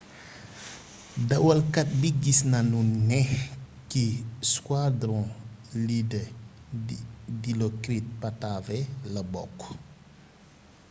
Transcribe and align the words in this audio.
dawalkat 1.29 1.87
bi 1.99 2.09
gis 2.23 2.39
nanu 2.51 2.79
ne 3.09 3.21
ci 3.89 4.03
squadron 4.53 5.25
leader 5.85 6.25
dilokrit 7.41 8.05
pattavee 8.21 8.83
la 9.13 9.21
bokk 9.33 9.59